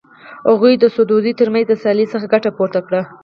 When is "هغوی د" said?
0.49-0.85